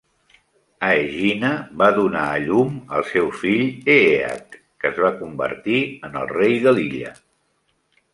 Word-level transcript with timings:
Aegina 0.85 1.49
va 1.81 1.89
donar 1.97 2.23
a 2.29 2.39
llum 2.45 2.79
al 2.99 3.05
seu 3.09 3.29
fill 3.41 3.91
Èeac, 3.97 4.57
que 4.85 4.89
es 4.91 4.97
va 5.05 5.13
convertir 5.19 5.77
en 6.09 6.19
el 6.23 6.27
rei 6.33 6.57
de 6.65 6.75
l'illa. 6.79 7.13